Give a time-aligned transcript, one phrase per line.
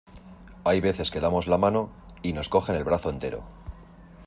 [0.63, 1.91] Hay veces que damos la mano,
[2.23, 3.43] y nos cogen el brazo entero.